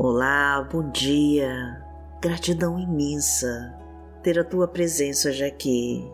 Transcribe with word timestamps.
Olá, 0.00 0.62
bom 0.62 0.92
dia. 0.92 1.84
Gratidão 2.22 2.78
imensa 2.78 3.76
ter 4.22 4.38
a 4.38 4.44
tua 4.44 4.68
presença 4.68 5.28
hoje 5.28 5.44
aqui. 5.44 6.08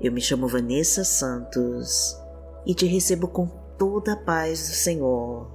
Eu 0.00 0.12
me 0.12 0.20
chamo 0.20 0.46
Vanessa 0.46 1.02
Santos 1.02 2.16
e 2.64 2.72
te 2.72 2.86
recebo 2.86 3.26
com 3.26 3.48
toda 3.76 4.12
a 4.12 4.16
paz 4.16 4.68
do 4.68 4.74
Senhor. 4.76 5.50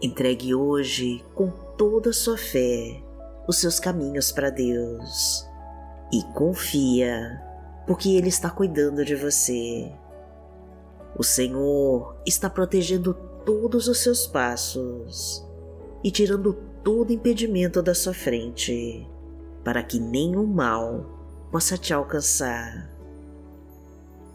Entregue 0.00 0.54
hoje 0.54 1.24
com 1.34 1.50
toda 1.76 2.10
a 2.10 2.14
sua 2.14 2.38
fé 2.38 3.02
os 3.48 3.58
seus 3.58 3.80
caminhos 3.80 4.30
para 4.30 4.50
Deus 4.50 5.44
e 6.12 6.22
confia, 6.34 7.42
porque 7.84 8.10
Ele 8.10 8.28
está 8.28 8.48
cuidando 8.48 9.04
de 9.04 9.16
você. 9.16 9.92
O 11.16 11.24
Senhor 11.24 12.16
está 12.24 12.48
protegendo 12.48 13.12
todos 13.44 13.88
os 13.88 13.98
seus 13.98 14.24
passos 14.24 15.47
e 16.02 16.10
tirando 16.10 16.52
todo 16.82 17.12
impedimento 17.12 17.82
da 17.82 17.94
sua 17.94 18.14
frente, 18.14 19.06
para 19.64 19.82
que 19.82 19.98
nenhum 19.98 20.46
mal 20.46 21.04
possa 21.50 21.76
te 21.76 21.92
alcançar. 21.92 22.90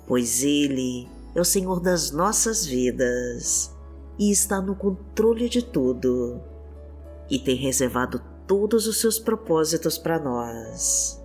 Pois 0.08 0.44
Ele 0.44 1.08
é 1.34 1.42
o 1.42 1.46
Senhor 1.46 1.80
das 1.80 2.12
nossas 2.12 2.66
vidas 2.66 3.74
e 4.20 4.32
está 4.32 4.62
no 4.62 4.76
controle 4.76 5.50
de 5.50 5.64
tudo 5.64 6.42
e 7.30 7.40
tem 7.40 7.56
reservado 7.56 8.22
todos 8.46 8.86
os 8.88 9.00
seus 9.00 9.18
propósitos 9.18 9.98
para 9.98 10.20
nós. 10.20 11.20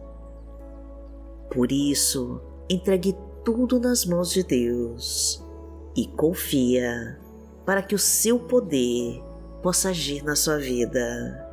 Por 1.51 1.73
isso, 1.73 2.41
entregue 2.71 3.17
tudo 3.45 3.81
nas 3.81 4.05
mãos 4.05 4.31
de 4.31 4.43
Deus 4.43 5.45
e 5.97 6.07
confia 6.07 7.19
para 7.67 7.83
que 7.83 7.95
o 7.95 7.99
seu 7.99 8.39
poder 8.39 9.23
possa 9.63 9.91
agir 9.91 10.25
na 10.25 10.37
sua 10.37 10.59
vida. 10.59 11.47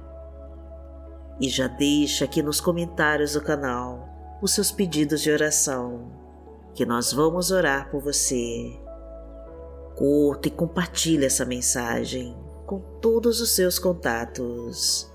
E 1.40 1.50
já 1.50 1.68
deixa 1.68 2.26
aqui 2.26 2.42
nos 2.42 2.62
comentários 2.62 3.34
do 3.34 3.42
canal 3.42 4.10
os 4.42 4.54
seus 4.54 4.72
pedidos 4.72 5.22
de 5.22 5.32
oração, 5.32 6.12
que 6.74 6.86
nós 6.86 7.12
vamos 7.12 7.52
orar 7.52 7.90
por 7.90 8.02
você. 8.02 8.80
Curta 9.96 10.48
e 10.48 10.52
compartilhe 10.52 11.26
essa 11.26 11.46
mensagem 11.46 12.38
com 12.66 12.80
todos 13.02 13.42
os 13.42 13.52
seus 13.52 13.80
contatos, 13.80 15.10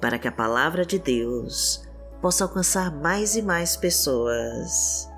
para 0.00 0.18
que 0.18 0.28
a 0.28 0.32
palavra 0.32 0.84
de 0.84 0.98
Deus 0.98 1.82
possa 2.20 2.44
alcançar 2.44 2.94
mais 2.94 3.34
e 3.34 3.42
mais 3.42 3.76
pessoas. 3.76 5.08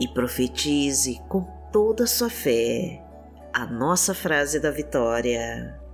E 0.00 0.06
profetize 0.08 1.20
com 1.28 1.42
toda 1.72 2.04
a 2.04 2.06
sua 2.06 2.30
fé 2.30 3.04
a 3.52 3.66
nossa 3.66 4.14
frase 4.14 4.60
da 4.60 4.70
vitória. 4.70 5.87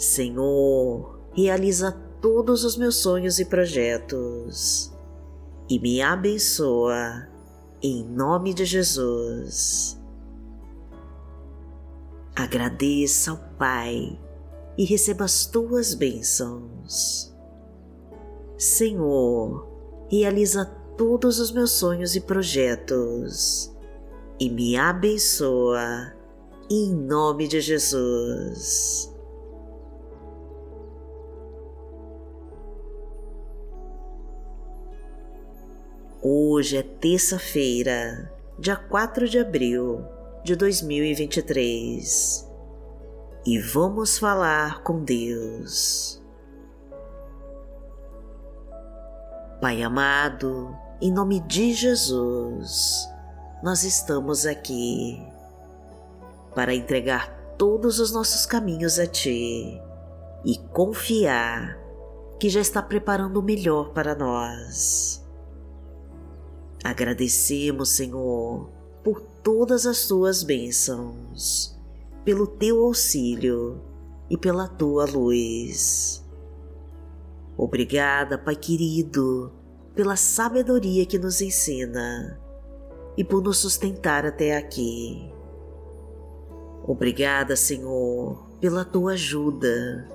Senhor, 0.00 1.20
realiza 1.34 1.92
todos 2.22 2.64
os 2.64 2.74
meus 2.74 2.96
sonhos 2.96 3.38
e 3.38 3.44
projetos 3.44 4.90
e 5.68 5.78
me 5.78 6.00
abençoa 6.00 7.28
em 7.82 8.02
nome 8.02 8.54
de 8.54 8.64
Jesus. 8.64 10.00
Agradeça 12.34 13.32
ao 13.32 13.36
Pai 13.58 14.18
e 14.78 14.86
receba 14.86 15.26
as 15.26 15.44
tuas 15.44 15.92
bênçãos. 15.92 17.36
Senhor, 18.56 19.68
realiza 20.08 20.64
todos 20.96 21.38
os 21.38 21.52
meus 21.52 21.72
sonhos 21.72 22.16
e 22.16 22.22
projetos 22.22 23.70
e 24.40 24.48
me 24.48 24.78
abençoa 24.78 26.14
em 26.70 26.94
nome 26.94 27.46
de 27.46 27.60
Jesus. 27.60 29.09
Hoje 36.22 36.76
é 36.76 36.82
terça-feira, 36.82 38.30
dia 38.58 38.76
4 38.76 39.26
de 39.26 39.38
abril 39.38 40.04
de 40.44 40.54
2023 40.54 42.46
e 43.46 43.58
vamos 43.58 44.18
falar 44.18 44.82
com 44.82 45.02
Deus. 45.02 46.22
Pai 49.62 49.82
amado, 49.82 50.76
em 51.00 51.10
nome 51.10 51.40
de 51.40 51.72
Jesus, 51.72 53.08
nós 53.62 53.82
estamos 53.82 54.44
aqui 54.44 55.26
para 56.54 56.74
entregar 56.74 57.30
todos 57.56 57.98
os 57.98 58.12
nossos 58.12 58.44
caminhos 58.44 58.98
a 58.98 59.06
Ti 59.06 59.80
e 60.44 60.58
confiar 60.70 61.78
que 62.38 62.50
já 62.50 62.60
está 62.60 62.82
preparando 62.82 63.40
o 63.40 63.42
melhor 63.42 63.94
para 63.94 64.14
nós. 64.14 65.19
Agradecemos, 66.90 67.90
Senhor, 67.90 68.68
por 69.04 69.20
todas 69.20 69.86
as 69.86 70.08
tuas 70.08 70.42
bênçãos, 70.42 71.80
pelo 72.24 72.48
teu 72.48 72.82
auxílio 72.82 73.80
e 74.28 74.36
pela 74.36 74.66
tua 74.66 75.04
luz. 75.04 76.20
Obrigada, 77.56 78.36
Pai 78.36 78.56
querido, 78.56 79.52
pela 79.94 80.16
sabedoria 80.16 81.06
que 81.06 81.16
nos 81.16 81.40
ensina 81.40 82.40
e 83.16 83.22
por 83.22 83.40
nos 83.40 83.58
sustentar 83.58 84.26
até 84.26 84.56
aqui. 84.56 85.32
Obrigada, 86.82 87.54
Senhor, 87.54 88.50
pela 88.60 88.84
tua 88.84 89.12
ajuda 89.12 90.08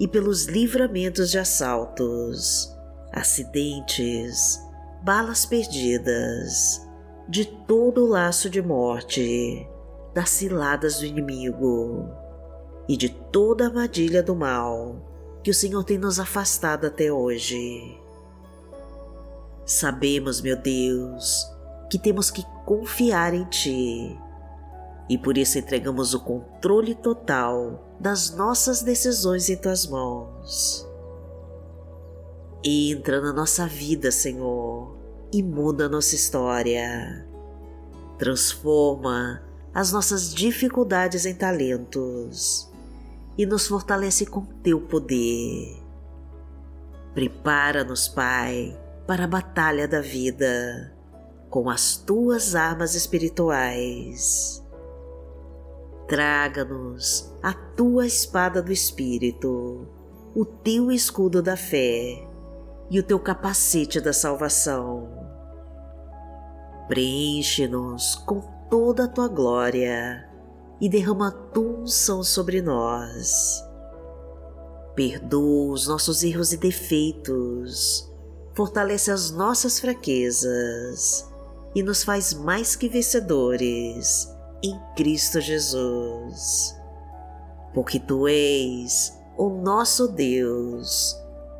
e 0.00 0.08
pelos 0.08 0.46
livramentos 0.46 1.30
de 1.30 1.38
assaltos, 1.38 2.74
acidentes 3.12 4.58
balas 5.02 5.44
perdidas, 5.44 6.86
de 7.28 7.44
todo 7.44 8.04
o 8.04 8.08
laço 8.08 8.48
de 8.48 8.62
morte, 8.62 9.68
das 10.14 10.30
ciladas 10.30 10.98
do 10.98 11.06
inimigo 11.06 12.08
e 12.88 12.96
de 12.96 13.08
toda 13.08 13.64
a 13.64 13.68
armadilha 13.68 14.22
do 14.22 14.34
mal 14.34 14.96
que 15.42 15.50
o 15.50 15.54
Senhor 15.54 15.82
tem 15.84 15.98
nos 15.98 16.20
afastado 16.20 16.86
até 16.86 17.12
hoje. 17.12 17.98
Sabemos, 19.64 20.40
meu 20.40 20.56
Deus, 20.56 21.46
que 21.90 21.98
temos 21.98 22.30
que 22.30 22.44
confiar 22.64 23.34
em 23.34 23.44
Ti 23.44 24.18
e 25.08 25.18
por 25.18 25.36
isso 25.36 25.58
entregamos 25.58 26.14
o 26.14 26.20
controle 26.20 26.94
total 26.94 27.96
das 27.98 28.30
nossas 28.34 28.82
decisões 28.82 29.48
em 29.48 29.56
Tuas 29.56 29.86
mãos. 29.86 30.86
Entra 32.64 33.20
na 33.20 33.32
nossa 33.32 33.66
vida, 33.66 34.12
Senhor, 34.12 34.96
e 35.32 35.42
muda 35.42 35.88
nossa 35.88 36.14
história. 36.14 37.26
Transforma 38.16 39.42
as 39.74 39.90
nossas 39.90 40.32
dificuldades 40.32 41.26
em 41.26 41.34
talentos 41.34 42.70
e 43.36 43.44
nos 43.44 43.66
fortalece 43.66 44.24
com 44.26 44.44
teu 44.62 44.80
poder. 44.80 45.82
Prepara-nos, 47.12 48.06
Pai, 48.06 48.78
para 49.08 49.24
a 49.24 49.28
batalha 49.28 49.88
da 49.88 50.00
vida 50.00 50.94
com 51.50 51.68
as 51.68 51.96
tuas 51.96 52.54
armas 52.54 52.94
espirituais. 52.94 54.64
Traga-nos 56.06 57.28
a 57.42 57.52
tua 57.52 58.06
espada 58.06 58.62
do 58.62 58.70
Espírito, 58.70 59.88
o 60.32 60.44
teu 60.44 60.92
escudo 60.92 61.42
da 61.42 61.56
fé 61.56 62.30
e 62.92 63.00
o 63.00 63.02
teu 63.02 63.18
capacete 63.18 64.02
da 64.02 64.12
salvação. 64.12 65.08
Preenche-nos 66.86 68.16
com 68.16 68.42
toda 68.68 69.04
a 69.04 69.08
tua 69.08 69.28
glória 69.28 70.28
e 70.78 70.90
derrama 70.90 71.28
a 71.28 71.30
tua 71.30 71.80
unção 71.80 72.22
sobre 72.22 72.60
nós. 72.60 73.64
Perdoa 74.94 75.72
os 75.72 75.86
nossos 75.86 76.22
erros 76.22 76.52
e 76.52 76.58
defeitos, 76.58 78.12
fortalece 78.52 79.10
as 79.10 79.30
nossas 79.30 79.80
fraquezas 79.80 81.32
e 81.74 81.82
nos 81.82 82.04
faz 82.04 82.34
mais 82.34 82.76
que 82.76 82.90
vencedores 82.90 84.28
em 84.62 84.78
Cristo 84.96 85.40
Jesus. 85.40 86.76
Porque 87.72 87.98
tu 87.98 88.28
és 88.28 89.18
o 89.38 89.48
nosso 89.48 90.08
Deus 90.08 91.21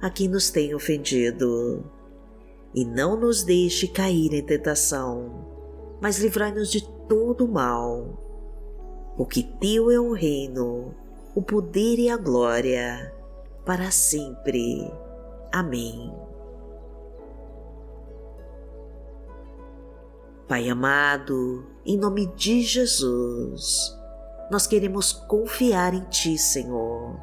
a 0.00 0.10
quem 0.10 0.28
nos 0.28 0.50
tem 0.50 0.74
ofendido. 0.74 1.84
E 2.74 2.84
não 2.84 3.18
nos 3.18 3.42
deixe 3.42 3.88
cair 3.88 4.32
em 4.32 4.44
tentação, 4.44 5.46
mas 6.00 6.18
livrai-nos 6.18 6.70
de 6.70 6.86
todo 7.08 7.48
mal. 7.48 9.14
Porque 9.16 9.42
Teu 9.42 9.90
é 9.90 9.98
o 9.98 10.12
reino, 10.12 10.94
o 11.34 11.42
poder 11.42 11.98
e 11.98 12.08
a 12.08 12.16
glória, 12.16 13.12
para 13.64 13.90
sempre. 13.90 14.90
Amém. 15.52 16.12
Pai 20.46 20.68
amado, 20.70 21.66
em 21.84 21.98
nome 21.98 22.26
de 22.34 22.62
Jesus, 22.62 23.94
nós 24.50 24.66
queremos 24.66 25.12
confiar 25.12 25.92
em 25.92 26.04
Ti, 26.04 26.38
Senhor, 26.38 27.20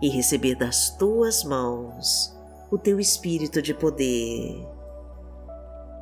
e 0.00 0.08
receber 0.08 0.54
das 0.54 0.90
Tuas 0.96 1.44
mãos 1.44 2.34
o 2.70 2.78
Teu 2.78 3.00
Espírito 3.00 3.62
de 3.62 3.74
poder. 3.74 4.66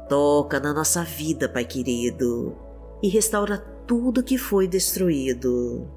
Toca 0.08 0.60
na 0.60 0.72
nossa 0.72 1.02
vida, 1.02 1.48
Pai 1.48 1.64
querido, 1.64 2.56
e 3.02 3.08
restaura 3.08 3.58
tudo 3.86 4.22
que 4.22 4.38
foi 4.38 4.66
destruído. 4.68 5.88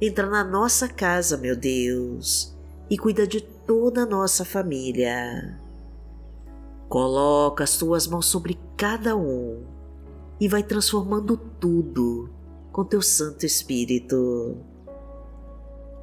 Entra 0.00 0.26
na 0.26 0.44
nossa 0.44 0.88
casa, 0.88 1.36
meu 1.36 1.56
Deus, 1.56 2.54
e 2.90 2.98
cuida 2.98 3.26
de 3.26 3.40
toda 3.40 4.02
a 4.02 4.06
nossa 4.06 4.44
família. 4.44 5.58
Coloca 6.88 7.64
as 7.64 7.76
tuas 7.78 8.06
mãos 8.06 8.26
sobre 8.26 8.58
cada 8.76 9.16
um 9.16 9.64
e 10.40 10.48
vai 10.48 10.62
transformando 10.62 11.36
tudo 11.36 12.30
com 12.70 12.84
teu 12.84 13.00
Santo 13.00 13.46
Espírito. 13.46 14.56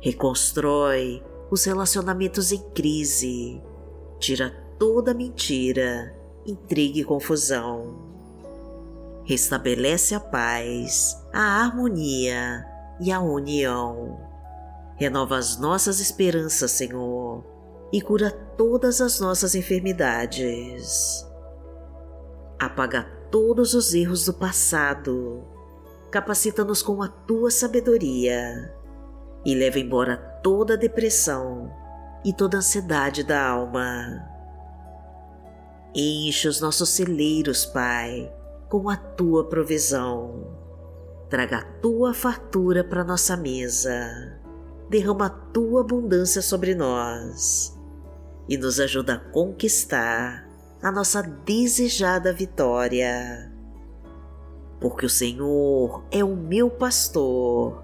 Reconstrói 0.03 1.23
os 1.50 1.63
relacionamentos 1.63 2.51
em 2.51 2.59
crise, 2.71 3.63
tira 4.19 4.53
toda 4.77 5.13
mentira, 5.13 6.13
intriga 6.45 7.00
e 7.00 7.05
confusão. 7.05 7.95
Restabelece 9.23 10.13
a 10.13 10.19
paz, 10.19 11.17
a 11.31 11.63
harmonia 11.63 12.65
e 13.00 13.13
a 13.13 13.21
união. 13.21 14.19
Renova 14.97 15.38
as 15.38 15.57
nossas 15.57 16.01
esperanças, 16.01 16.71
Senhor 16.71 17.45
e 17.94 18.01
cura 18.01 18.29
todas 18.57 18.99
as 18.99 19.21
nossas 19.21 19.56
enfermidades. 19.56 21.25
Apaga 22.59 23.03
todos 23.31 23.73
os 23.73 23.94
erros 23.94 24.25
do 24.25 24.33
passado, 24.33 25.45
capacita-nos 26.11 26.81
com 26.81 27.01
a 27.01 27.07
tua 27.07 27.49
sabedoria 27.49 28.82
e 29.45 29.56
leva 29.56 29.80
embora 29.80 30.18
toda 30.42 30.74
a 30.74 30.78
depressão 30.78 31.72
e 32.24 32.31
toda 32.31 32.57
a 32.57 32.60
ansiedade 32.60 33.24
da 33.24 33.45
alma. 33.45 34.30
Enche 35.95 36.48
os 36.48 36.60
nossos 36.60 36.90
celeiros, 36.90 37.66
Pai, 37.66 38.31
com 38.69 38.90
a 38.90 38.95
tua 38.95 39.48
provisão. 39.48 40.57
Traga 41.30 41.57
a 41.57 41.63
tua 41.81 42.13
fartura 42.13 42.84
para 42.84 43.04
nossa 43.04 43.38
mesa. 43.38 44.40
Derrama 44.90 45.28
a 45.28 45.30
tua 45.30 45.81
abundância 45.81 46.42
sobre 46.42 46.74
nós 46.74 47.78
e 48.48 48.57
nos 48.57 48.80
ajuda 48.80 49.16
a 49.16 49.31
conquistar 49.31 50.48
a 50.81 50.92
nossa 50.92 51.22
desejada 51.22 52.34
vitória. 52.34 53.51
Porque 54.80 55.06
o 55.06 55.10
Senhor 55.10 56.04
é 56.12 56.24
o 56.24 56.36
meu 56.36 56.69
pastor 56.69 57.84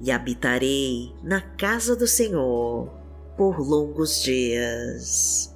e 0.00 0.10
habitarei 0.10 1.14
na 1.22 1.40
casa 1.40 1.96
do 1.96 2.06
Senhor 2.06 2.90
por 3.36 3.58
longos 3.58 4.22
dias. 4.22 5.54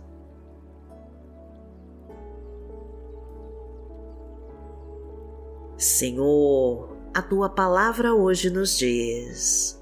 Senhor, 5.77 6.97
a 7.15 7.23
tua 7.23 7.49
palavra 7.49 8.13
hoje 8.13 8.51
nos 8.51 8.77
diz, 8.77 9.81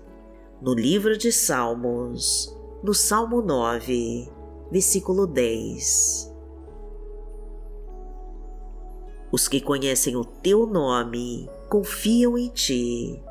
no 0.61 0.75
livro 0.75 1.17
de 1.17 1.33
Salmos, 1.33 2.55
no 2.83 2.93
Salmo 2.93 3.41
9, 3.41 4.31
versículo 4.71 5.27
10. 5.27 6.35
Os 9.33 9.49
que 9.49 9.61
conhecem 9.61 10.17
o 10.17 10.25
teu 10.25 10.67
nome 10.67 11.49
confiam 11.69 12.37
em 12.37 12.49
ti, 12.49 13.23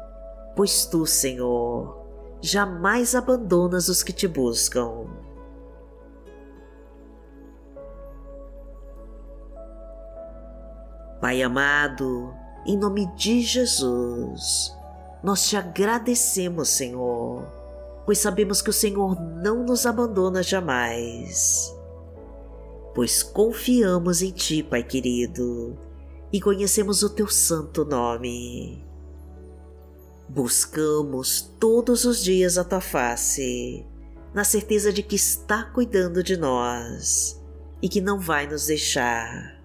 pois 0.55 0.85
tu, 0.85 1.05
Senhor, 1.05 2.05
jamais 2.41 3.13
abandonas 3.13 3.89
os 3.89 4.01
que 4.01 4.13
te 4.13 4.27
buscam. 4.27 5.05
Pai 11.19 11.41
amado, 11.41 12.33
em 12.65 12.77
nome 12.77 13.07
de 13.15 13.41
Jesus, 13.41 14.75
nós 15.23 15.49
te 15.49 15.57
agradecemos, 15.57 16.69
Senhor, 16.69 17.43
pois 18.05 18.19
sabemos 18.19 18.61
que 18.61 18.69
o 18.69 18.73
Senhor 18.73 19.19
não 19.19 19.63
nos 19.63 19.85
abandona 19.85 20.43
jamais. 20.43 21.75
Pois 22.93 23.23
confiamos 23.23 24.21
em 24.21 24.31
Ti, 24.31 24.61
Pai 24.61 24.83
querido, 24.83 25.75
e 26.31 26.39
conhecemos 26.39 27.01
o 27.01 27.09
teu 27.09 27.27
santo 27.27 27.83
nome. 27.83 28.84
Buscamos 30.27 31.53
todos 31.59 32.03
os 32.03 32.23
dias 32.23 32.57
a 32.57 32.63
tua 32.63 32.81
face, 32.81 33.85
na 34.33 34.43
certeza 34.43 34.91
de 34.91 35.03
que 35.03 35.15
está 35.15 35.63
cuidando 35.63 36.23
de 36.23 36.35
nós 36.35 37.39
e 37.81 37.87
que 37.87 38.01
não 38.01 38.19
vai 38.19 38.47
nos 38.47 38.65
deixar. 38.65 39.61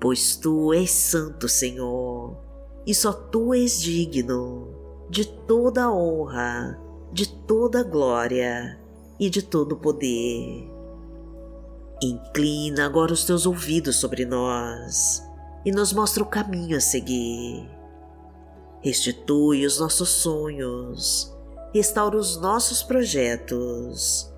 Pois 0.00 0.36
tu 0.36 0.72
és 0.74 0.90
santo, 0.90 1.48
Senhor, 1.48 2.36
e 2.84 2.94
só 2.94 3.12
tu 3.12 3.54
és 3.54 3.80
digno 3.80 4.74
de 5.08 5.24
toda 5.24 5.84
a 5.84 5.92
honra, 5.92 6.78
de 7.12 7.28
toda 7.28 7.80
a 7.80 7.84
glória 7.84 8.78
e 9.18 9.30
de 9.30 9.42
todo 9.42 9.72
o 9.72 9.78
poder. 9.78 10.68
Inclina 12.02 12.84
agora 12.84 13.12
os 13.12 13.24
teus 13.24 13.46
ouvidos 13.46 13.96
sobre 13.96 14.26
nós 14.26 15.22
e 15.64 15.70
nos 15.70 15.92
mostra 15.92 16.22
o 16.22 16.26
caminho 16.26 16.76
a 16.76 16.80
seguir. 16.80 17.75
Restitui 18.86 19.66
os 19.66 19.80
nossos 19.80 20.08
sonhos, 20.08 21.36
restaura 21.74 22.16
os 22.16 22.40
nossos 22.40 22.84
projetos 22.84 24.32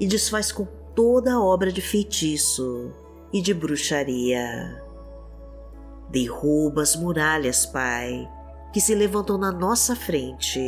e 0.00 0.08
desfaz 0.08 0.50
com 0.50 0.66
toda 0.92 1.34
a 1.34 1.40
obra 1.40 1.70
de 1.70 1.80
feitiço 1.80 2.90
e 3.32 3.40
de 3.40 3.54
bruxaria. 3.54 4.82
Derruba 6.10 6.82
as 6.82 6.96
muralhas, 6.96 7.64
Pai, 7.64 8.28
que 8.72 8.80
se 8.80 8.92
levantam 8.92 9.38
na 9.38 9.52
nossa 9.52 9.94
frente, 9.94 10.60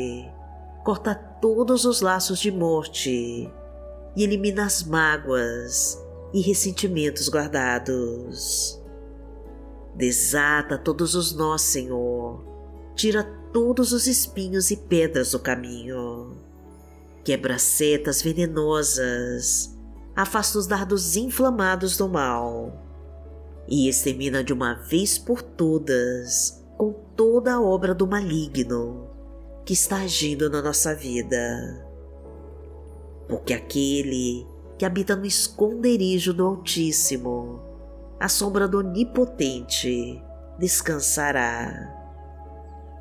corta 0.84 1.12
todos 1.12 1.84
os 1.84 2.00
laços 2.00 2.38
de 2.38 2.52
morte 2.52 3.50
e 4.14 4.22
elimina 4.22 4.64
as 4.64 4.84
mágoas 4.84 6.00
e 6.32 6.40
ressentimentos 6.40 7.28
guardados. 7.28 8.80
Desata 9.96 10.78
todos 10.78 11.16
os 11.16 11.34
nós, 11.34 11.62
Senhor, 11.62 12.53
tira 13.04 13.22
todos 13.52 13.92
os 13.92 14.06
espinhos 14.06 14.70
e 14.70 14.78
pedras 14.78 15.32
do 15.32 15.38
caminho. 15.38 16.38
Quebra 17.22 17.58
setas 17.58 18.22
venenosas, 18.22 19.76
afasta 20.16 20.56
os 20.58 20.66
dardos 20.66 21.14
inflamados 21.14 21.98
do 21.98 22.08
mal 22.08 22.72
e 23.68 23.90
extermina 23.90 24.42
de 24.42 24.54
uma 24.54 24.72
vez 24.72 25.18
por 25.18 25.42
todas 25.42 26.64
com 26.78 26.94
toda 27.14 27.52
a 27.52 27.60
obra 27.60 27.94
do 27.94 28.06
maligno 28.06 29.06
que 29.66 29.74
está 29.74 29.96
agindo 29.96 30.48
na 30.48 30.62
nossa 30.62 30.94
vida. 30.94 31.86
Porque 33.28 33.52
aquele 33.52 34.46
que 34.78 34.86
habita 34.86 35.14
no 35.14 35.26
esconderijo 35.26 36.32
do 36.32 36.46
Altíssimo, 36.46 37.60
à 38.18 38.30
sombra 38.30 38.66
do 38.66 38.78
Onipotente, 38.78 40.22
descansará. 40.58 42.03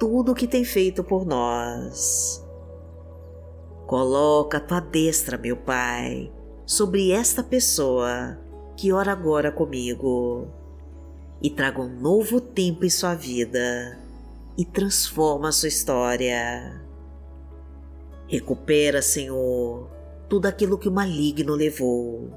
tudo 0.00 0.34
que 0.34 0.48
tem 0.48 0.64
feito 0.64 1.04
por 1.04 1.26
nós. 1.26 2.42
Coloca 3.86 4.56
a 4.56 4.60
tua 4.60 4.80
destra, 4.80 5.36
meu 5.36 5.58
Pai, 5.58 6.32
sobre 6.64 7.12
esta 7.12 7.44
pessoa 7.44 8.38
que 8.76 8.92
ora 8.92 9.12
agora 9.12 9.52
comigo 9.52 10.48
e 11.42 11.50
traga 11.50 11.82
um 11.82 12.00
novo 12.00 12.40
tempo 12.40 12.86
em 12.86 12.90
sua 12.90 13.14
vida 13.14 14.00
e 14.56 14.64
transforma 14.64 15.50
a 15.50 15.52
sua 15.52 15.68
história. 15.68 16.82
Recupera, 18.26 19.02
Senhor, 19.02 19.90
tudo 20.30 20.46
aquilo 20.46 20.78
que 20.78 20.88
o 20.88 20.92
maligno 20.92 21.54
levou. 21.54 22.32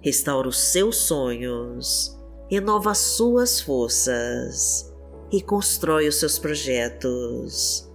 Restaura 0.00 0.48
os 0.48 0.58
seus 0.58 0.96
sonhos, 0.96 2.18
renova 2.50 2.90
as 2.90 2.98
suas 2.98 3.60
forças, 3.60 4.91
reconstrói 5.32 6.06
os 6.06 6.16
seus 6.16 6.38
projetos 6.38 7.90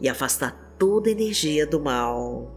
e 0.00 0.08
afasta 0.08 0.54
toda 0.78 1.10
energia 1.10 1.66
do 1.66 1.80
mal. 1.80 2.52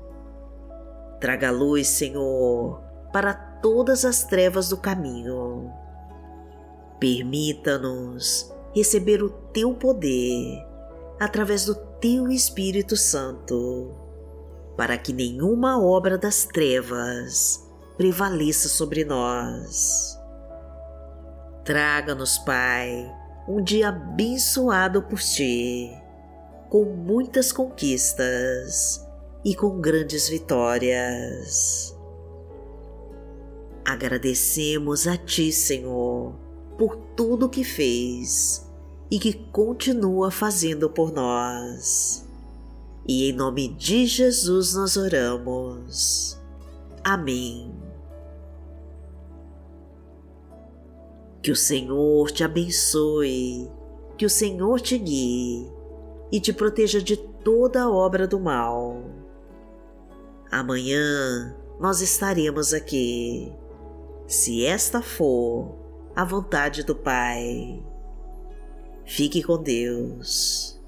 Traga 1.20 1.50
luz, 1.50 1.88
Senhor, 1.88 2.80
para 3.12 3.34
todas 3.34 4.06
as 4.06 4.24
trevas 4.24 4.70
do 4.70 4.78
caminho. 4.78 5.74
Permita-nos 7.00 8.54
receber 8.76 9.24
o 9.24 9.30
teu 9.30 9.74
poder 9.74 10.64
através 11.20 11.66
do 11.66 11.74
teu 11.74 12.30
Espírito 12.30 12.96
Santo, 12.96 13.96
para 14.78 14.96
que 14.96 15.12
nenhuma 15.12 15.82
obra 15.82 16.20
das 16.20 16.46
trevas 16.46 17.68
prevaleça 17.98 18.70
sobre 18.70 19.04
nós. 19.04 20.18
Traga-nos, 21.66 22.38
Pai, 22.40 23.12
um 23.50 23.62
dia 23.62 23.90
abençoado 23.90 25.02
por 25.02 25.20
ti, 25.20 25.92
com 26.70 26.86
muitas 26.86 27.52
conquistas 27.52 29.06
e 29.44 29.56
com 29.56 29.82
grandes 29.82 30.30
vitórias. 30.30 31.98
Agradecemos 33.84 35.08
a 35.08 35.18
Ti, 35.18 35.52
Senhor 35.52 36.48
por 36.80 36.96
tudo 37.14 37.50
que 37.50 37.66
fez 37.66 38.66
e 39.12 39.20
que 39.20 39.34
continua 39.34 40.32
fazendo 40.32 40.90
por 40.90 41.12
nós. 41.12 42.26
E 43.06 43.30
em 43.30 43.34
nome 43.34 43.68
de 43.68 44.06
Jesus 44.06 44.74
nós 44.74 44.96
oramos. 44.96 46.40
Amém. 47.04 47.89
Que 51.42 51.52
o 51.52 51.56
Senhor 51.56 52.32
te 52.32 52.44
abençoe, 52.44 53.70
que 54.18 54.26
o 54.26 54.30
Senhor 54.30 54.82
te 54.82 54.98
guie 54.98 55.72
e 56.32 56.40
te 56.40 56.52
proteja 56.52 57.02
de 57.02 57.16
toda 57.16 57.90
obra 57.90 58.28
do 58.28 58.40
mal. 58.40 59.04
Amanhã 60.52 61.56
nós 61.80 62.02
estaremos 62.02 62.74
aqui, 62.74 63.54
se 64.28 64.66
esta 64.66 65.02
for 65.02 65.76
a 66.16 66.26
vontade 66.26 66.84
do 66.84 66.96
Pai. 66.96 67.84
Fique 69.06 69.42
com 69.42 69.62
Deus. 69.62 70.79